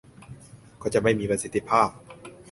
[0.81, 1.89] ก็จะไม่มีประสิทธิภาพ